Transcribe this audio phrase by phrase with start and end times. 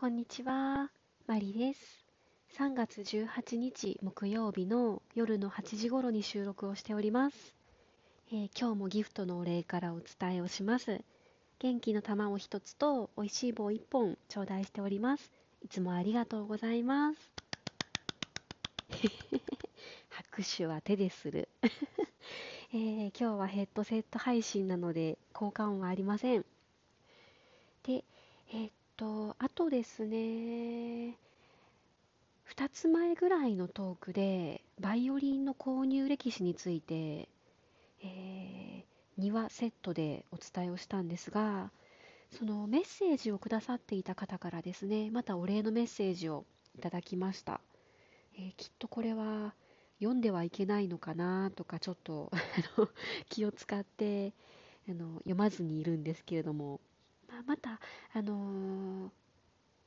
[0.00, 0.90] こんにちは、
[1.26, 2.06] マリです。
[2.56, 7.54] 3月18日木曜日の夜の8時頃に収録をしております。
[8.32, 11.02] えー、今日もギフトのお礼からお伝えをします。
[11.58, 15.30] 元気の玉を一つと美味しい棒一本頂戴しております。
[15.62, 17.20] いつもありがとうございます。
[20.08, 21.50] 拍手は手でする、
[22.72, 26.46] えー、今日はヘッドセット配信なので効果音はありません。
[27.82, 28.02] で、
[28.48, 28.70] えー、
[29.00, 31.16] と、あとですね、
[32.54, 37.30] 2つ前ぐらいのトークで、バイオリンの購入歴史について、
[38.02, 41.70] えー、2話セットでお伝えをしたんですが、
[42.30, 46.44] そのメッセージをくださっていた方からですね、またお礼のメッセージを
[46.76, 47.62] いただきました。
[48.36, 49.54] えー、きっとこれは
[49.98, 52.30] 読んではいけないのかなとか、ちょっと
[53.30, 54.34] 気を使って
[54.86, 56.80] あの読まずにいるんですけれども、
[57.40, 57.80] まあ、また、
[58.12, 59.10] あの、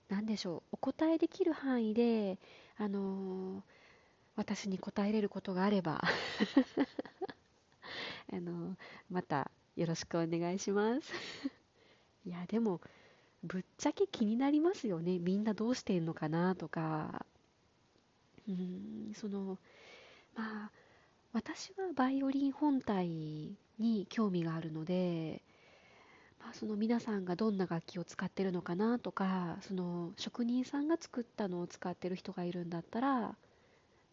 [0.10, 2.38] 何でしょう、お答えできる範囲で、
[2.78, 3.64] あの、
[4.36, 6.02] 私に答えれることがあれば
[8.34, 8.76] あの、
[9.10, 11.14] またよろしくお願いします
[12.26, 12.82] いや、でも、
[13.44, 15.20] ぶっちゃけ気になりますよね。
[15.20, 17.26] みんなどうしてんのかなとか。
[18.48, 19.58] うん、その、
[20.36, 20.72] まあ、
[21.34, 23.08] 私はバイオリン本体
[23.80, 25.42] に興味があるので、
[26.50, 33.36] あ、その皆さんがどんな楽器を使ってるのかなとかその職人さんが作ったのを使ってる人がいるんだったら、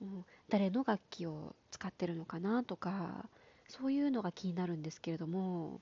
[0.01, 3.29] うん、誰の楽器を使ってるのかなとか
[3.69, 5.81] そういうのが気になるんですけれども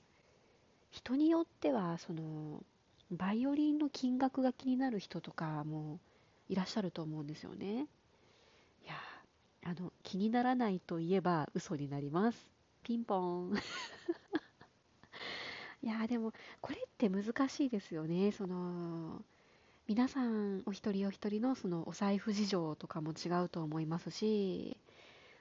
[0.90, 2.62] 人によってはその
[3.10, 5.98] バイオリンの金額が気になる人とかも
[6.48, 7.86] いらっしゃると思うんですよね。
[8.84, 8.94] いや
[9.64, 12.48] あの気にならないといえば嘘になります。
[12.82, 13.52] ピンポン
[15.88, 18.30] いやでもこれって難しいですよね。
[18.30, 19.22] その
[19.86, 24.76] 皆さんお一人お一人のそのお財布事情とかも違うと思いますし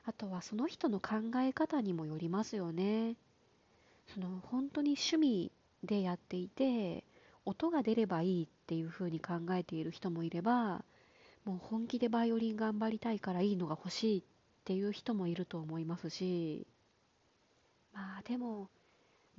[0.05, 3.17] あとはその人の考え方にもよりますよね。
[4.13, 5.51] その本当に趣味
[5.83, 7.03] でやっていて
[7.43, 10.85] 音が出ればいいっていう風に考えている人もいれば
[11.43, 14.23] もう本気でバイオリン頑張りたいからいいのが欲しいっ
[14.63, 16.65] ていう人もいると思いますし
[17.91, 18.69] まあでも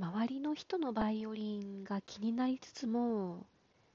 [0.00, 3.46] 周りの人のバイオリンが気になりつつも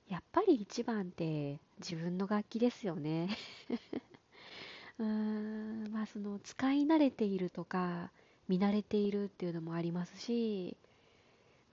[0.09, 3.29] やっぱり一番って自分の楽器ですよね。
[4.99, 8.11] うーんまあその使い慣れているとか
[8.49, 10.75] 見慣れているっていうのもありますし、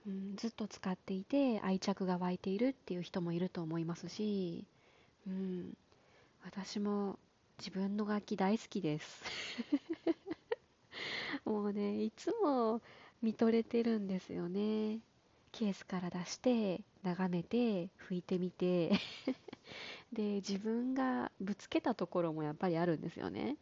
[0.07, 4.65] うん、ずっと使っていて愛着が湧いているっていう人もいると思いますし、
[5.27, 5.77] うん、
[6.45, 7.19] 私も
[7.59, 9.23] 自分の楽器大好きです。
[11.43, 12.81] もうねいつも
[13.21, 14.99] 見とれてるんですよね。
[15.51, 18.91] ケースから出して眺めて拭いてみて。
[20.13, 23.57] で自分がぶつけたところもやっぱりあるんですよね。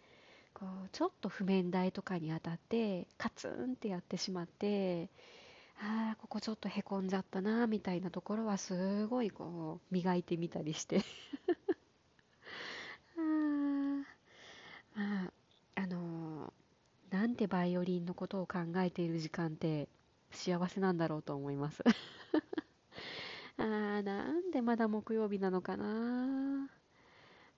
[0.53, 5.09] こうちょっと譜面台とかに当たってカツンってやってしまって
[5.79, 11.01] ああここちょっとへこんじゃったなみたいなところはすごいこう磨いてみたりして
[13.17, 13.21] あ
[14.95, 15.31] まあ
[15.75, 16.51] あのー
[17.39, 19.87] なんてバイオリンのことを考えている時間って
[20.29, 21.81] 幸せなんだろうと思います。
[23.57, 26.69] あーなんでまだ木曜日なのかな。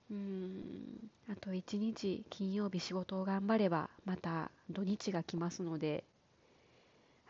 [0.08, 1.10] うん。
[1.28, 6.04] あと一日金曜日仕事を頑張ればまた土日が来ますので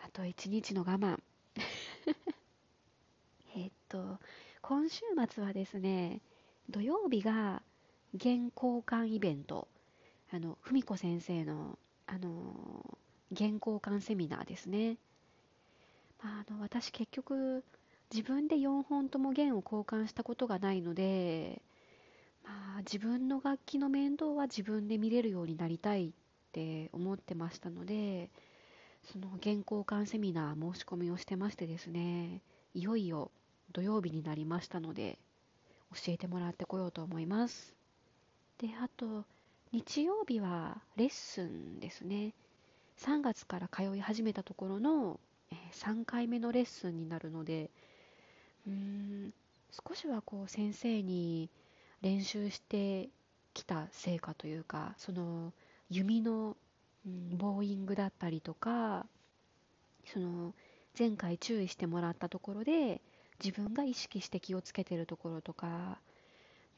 [0.05, 1.23] あと一日の我慢。
[3.57, 4.19] えっと
[4.61, 6.21] 今週末はですね
[6.69, 7.63] 土曜日が
[8.21, 9.69] 原交換イベント。
[10.35, 11.79] あの文子先生の
[12.13, 12.99] あの
[13.35, 14.99] 原稿換セミナーですね。
[16.21, 17.65] あ、の私結局
[18.13, 21.63] 自分で4本とも弦を交換したことがないので、
[22.45, 26.13] まあ、自分の楽器の面倒は自分で見れるようになりたいっ
[26.53, 28.29] て思ってましたので
[29.11, 32.43] その原稿換セミナー申し込みをしてましてですね
[32.75, 33.31] いよいよ
[33.73, 35.19] 土曜日になりましたので
[35.93, 37.75] 教えてもらってこようと思います
[38.59, 39.25] であと
[39.73, 42.35] 日曜日はレッスンですね。
[42.99, 45.19] 3月から通い始めたところの、
[45.51, 47.71] え3回目のレッスンになるので、
[48.67, 49.33] うーん、
[49.89, 51.49] 少しはこう先生に
[52.03, 53.09] 練習して
[53.55, 55.55] きた成果というか、その
[55.89, 56.55] 弓の、
[57.07, 59.07] うん、ボーイングだったりとか、
[60.05, 60.53] その
[60.99, 63.01] 前回注意してもらったところで
[63.43, 65.99] 自分が意識して気をつけてるところとか、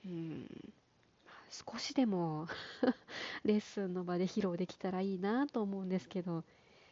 [0.07, 0.47] うん、
[1.51, 2.47] 少しでも
[3.45, 6.45] レッスンの場で披露できたらいいなと思うんですけど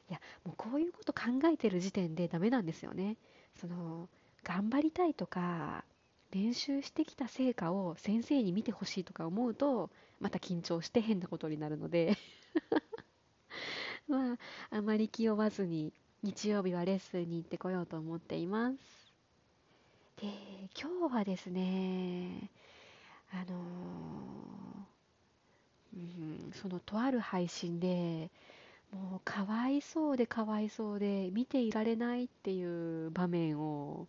[0.09, 1.23] いやもうこういうこと考
[1.53, 3.17] えてる時点でダメなんですよね。
[3.55, 4.09] その
[4.43, 5.85] 頑張りたいとか
[6.33, 9.91] 練習してきた成果を先生に見てほしいとか思うと
[10.21, 12.17] また緊張して変なことになるので。
[14.09, 14.39] まあ
[14.71, 18.77] あまり気負わずに日曜日はレッスンに行ってこようと思っています。
[20.21, 20.29] で
[20.79, 22.51] 今日はですね
[23.33, 28.31] あのー、うん、そのとある配信で
[28.93, 34.07] もうかわいそうでかわいそうで見ていられないっていう場面を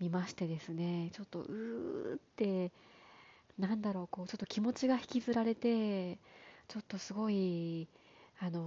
[0.00, 2.70] 見ましてですねちょっとうーって
[3.58, 6.18] なんだろうこうちょっと気持ちが引きずられて
[6.68, 7.88] ちょっとすごい
[8.38, 8.60] あの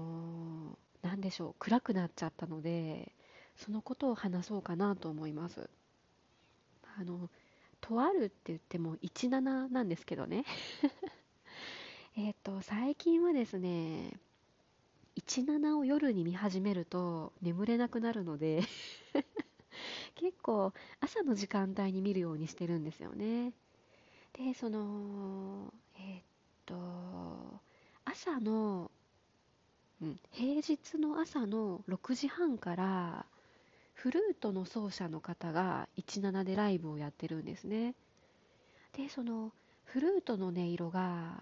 [1.04, 3.12] ー、なんでしょう暗くなっちゃったので
[3.56, 5.70] そのことを話そうかなと思います。
[6.98, 7.30] あの
[7.82, 10.46] とあるって言っても17なんですけどね。
[12.16, 14.20] えっと最近はですね
[15.26, 18.62] 17を夜に見始めると眠れなくなるので
[20.16, 23.54] 結構朝の時間帯に見るようにしてるんですよね。
[24.34, 26.22] でそのえ、っ
[26.66, 26.76] と
[28.06, 28.92] 朝の、
[30.02, 33.26] うん、平日の朝の6時半から
[34.02, 37.96] フルートの奏者の方が17でライブをやってるんですね。
[38.96, 39.52] でその
[39.84, 41.36] フルートの音色が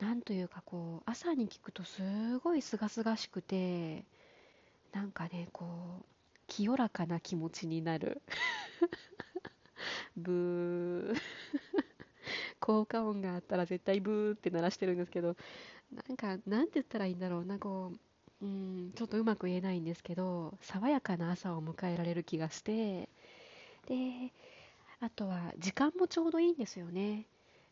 [0.00, 4.04] なんというかこう朝に聞くとすごいすがすがしくて
[4.94, 5.66] なんかねこ
[6.00, 6.04] う
[6.46, 8.22] 清らかな気持ちになる。
[10.16, 11.20] ブー。
[12.58, 15.36] 効果音があったら絶対ブーって鳴らしてるんですけど
[15.92, 17.44] なんかなんて言ったらいいんだろう。
[17.44, 18.11] なこう
[18.42, 23.08] うんちょっとうまく言えないんですけど爽やかな朝を迎えられる気がして
[23.86, 24.32] で
[25.00, 27.26] あとは時間もちょうどいいんですよね。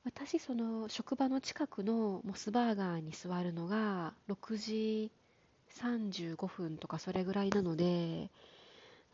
[0.05, 5.11] 私その職場の近くのモスバーガーに座るのが6時
[5.77, 8.31] 35分とかそれぐらいなので、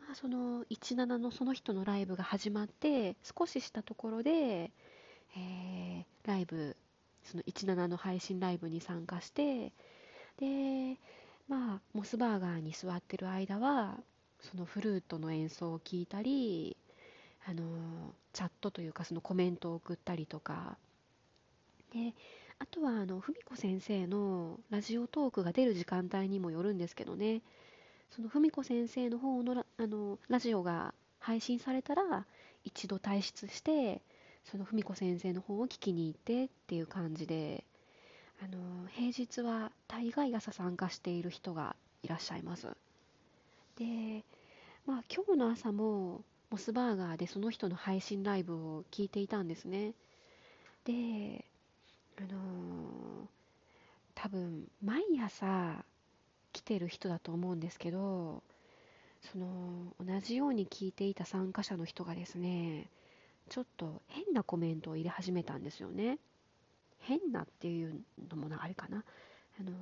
[0.06, 6.76] まあ、その17のその人のライブが始まって少ししたところで、えー、ライブ
[7.24, 9.72] その17の配信ライブに参加して
[10.38, 10.96] で
[11.96, 13.96] モスバーガーに座ってる間は
[14.38, 16.76] そのフルートの演奏を聞いたり
[17.48, 17.62] あの
[18.34, 20.76] チャットというかそのコメントを送ったりとか。
[21.94, 22.12] で
[22.58, 27.40] あとはあの文子先生のラジオトークが出る時間帯にもよるんですけどね。
[28.10, 32.26] その文子先生の方のラあのラジオが配信されたら
[32.62, 34.02] 一度退出して
[34.44, 37.64] その文子先生の方を聞きに行ってっていう感じで
[38.44, 41.74] あの平日は大概朝参加している人が
[42.06, 42.68] いらっしゃいます
[43.76, 44.24] で
[44.86, 49.94] まあ今日の朝もモスバーガーでその人の配信ライブを聞いていたんですね。
[50.84, 51.44] で、
[52.18, 53.26] あのー、
[54.14, 55.84] 多分毎朝
[56.52, 58.42] 来てる人だと思うんですけど、
[59.32, 62.88] その同じように聞いていた参加者の人がですね、
[63.48, 66.18] ちょっと変なコメントを入れ始めたんですよね。
[67.00, 68.00] 変なっていう
[68.30, 69.02] のもあれかな。
[69.60, 69.74] あのー、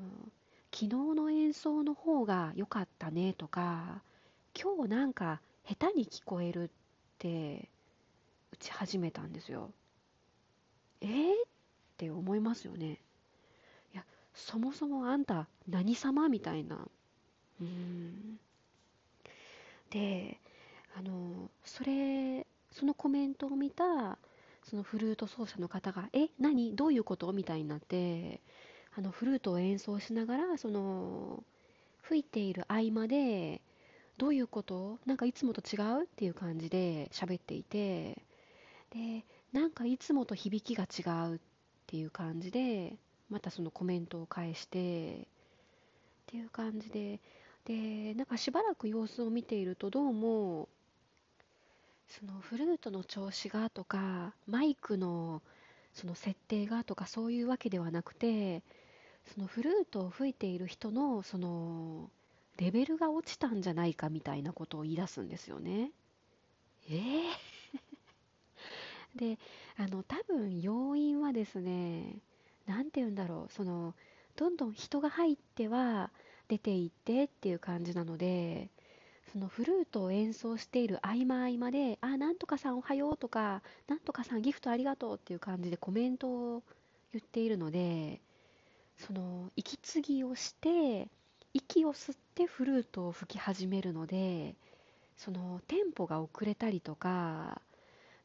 [0.75, 4.03] 昨日の演奏の方が良かったねとか、
[4.61, 6.69] 今日なんか下手に聞こえるっ
[7.19, 7.69] て
[8.53, 9.71] 打ち始めたんですよ。
[11.00, 11.35] えー、っ
[11.97, 12.99] て思いますよね。
[13.93, 14.05] いや、
[14.35, 16.88] そもそもあんた何様みたいな。
[17.61, 18.41] うん。
[19.91, 20.41] で、
[20.99, 24.19] あの、それ、そのコメントを見た、
[24.65, 26.75] そのフルート奏者の方が、え、何？
[26.75, 27.33] どういうこと？
[27.33, 28.40] みたいになって、
[28.97, 31.43] あの、フルートを演奏しながら、その、
[32.03, 33.61] 吹いている合間で、
[34.17, 35.01] どういうこと？
[35.07, 36.05] なんかいつもと違う？
[36.05, 38.23] っていう感じで喋っていて
[38.91, 41.35] でなんかいつもと響きが違う？
[41.37, 41.39] っ
[41.89, 42.95] ていう感じで
[43.29, 45.27] またそのコメントを返してっ
[46.27, 47.19] ていう感じで
[47.65, 50.69] でなんかしばらく様子を見ているとどうも
[52.07, 55.43] そのフルートの調子がとかマイクの
[55.93, 58.63] その設定がとかそういうわけではなくて
[59.26, 62.11] そのフルートを吹いている人のその
[62.57, 65.90] レベルが落ちたんじゃないかみたいなことを言い出すんですよね。
[66.88, 67.23] えー？
[69.16, 69.38] で、
[69.76, 72.19] あの、多分要因はですね、
[72.66, 73.95] 何て言うんだろう、その、
[74.37, 76.11] どんどん人が入っては
[76.49, 78.71] 出ていってっていう感じなので、
[79.33, 86.62] そのフルートを演奏している合間合間で、あ、なんとかさんおはようとか、なんとかさんギフトありがとうっていう感じでコメントを
[87.12, 88.21] 言っているので、
[88.99, 91.09] その息継ぎをして、
[91.55, 94.57] 息を吸ってフルートを吹き始めるので
[95.17, 97.63] そのテンポが遅れたりとか、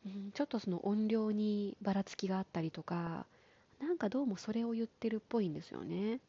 [0.05, 3.27] うん、ちょっとその音量にばらつきがあったりとか
[3.79, 6.19] なんかどうもそれを言ってるっぽいんですよね。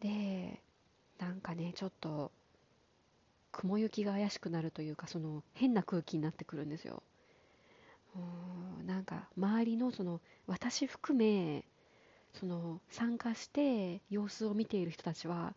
[0.00, 0.60] で
[1.18, 2.32] なんかねちょっと
[3.52, 7.02] 雲行きが怪しくなるというかその変な空気になってくるんですよ。
[8.82, 11.64] んなんか周りのその私含め
[12.34, 15.54] その参加して様子を見ている人たちは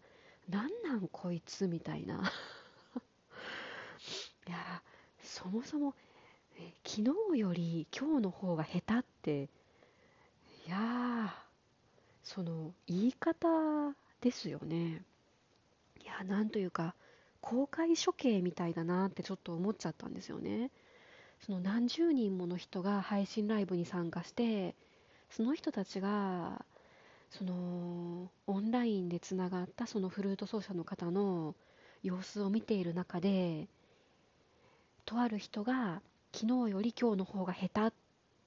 [0.50, 2.24] なんなんこいつみたいな。
[4.48, 4.82] いや
[5.22, 5.94] そもそも
[6.84, 7.02] 昨
[7.34, 9.50] 日より今日の方が下手って
[10.68, 11.34] いや
[12.24, 13.48] その言い方
[14.22, 15.04] ですよね。
[16.02, 16.96] いやなんというか
[17.42, 20.72] 公開処刑みたいだなってちょっと思っちゃったんですよね。
[21.42, 24.76] その何十人もの人が配信ライブに参加して
[25.36, 26.64] その人たちが
[27.32, 31.56] そのオンラインでつながったそのフルート奏者の方の
[32.04, 33.68] 様子を見ている中で
[35.06, 36.02] とある人が
[36.34, 38.00] 昨日より今日の方が下手っ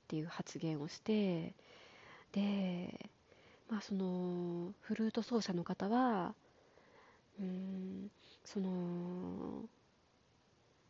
[0.06, 1.54] ていう発言をして
[2.32, 3.10] で
[3.68, 6.34] まあそのフルート奏者の方は
[7.40, 8.10] うん
[8.44, 9.64] その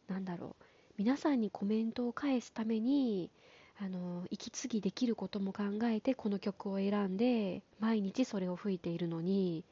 [0.09, 0.65] なんだろう
[0.99, 3.31] 皆さんにコメントを返すために
[3.79, 9.65] あの息継ぎできることも考えてこの曲を選んで毎日それを吹いているのに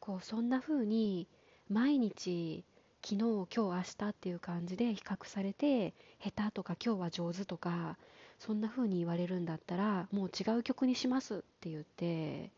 [0.00, 1.28] こうそんな風に
[1.68, 2.64] 毎日
[3.02, 7.96] 昨日今日明日っていう感じで比較されて下手とか今日は上手とか
[8.38, 12.50] そんな風に言われるんだったらもう違う曲にしますって言って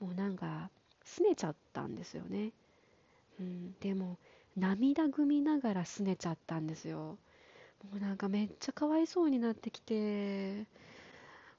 [0.00, 0.70] もうなんか
[1.06, 2.50] 拗ねちゃったんですよね、
[3.40, 4.18] うん、でも
[4.56, 7.16] 涙ぐみながら拗ねちゃったんですよ。
[7.90, 10.66] もうなんかめっちゃかわいそうになってきて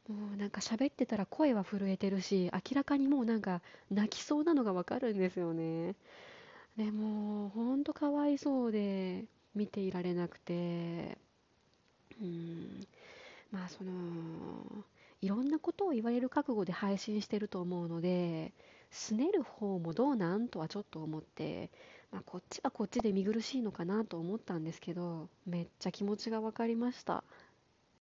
[0.07, 5.95] もうなんか喋ってたら声は震えてるし明らかにもうなんか泣きそうなのがわかるんですよね。
[6.77, 9.25] でもほんとかわいそうで
[9.55, 11.17] 見ていられなくて。
[12.21, 12.87] うん。
[13.51, 13.91] まあその
[15.21, 18.51] いろんなことを言われる覚悟で配信してると思うので
[18.91, 21.69] 拗ねる方もどうなんとはちょっと思って
[22.13, 27.25] まあ、こっちはこっちで見苦しいのかなと思ったんですけどめっちゃ気持ちが分かりました。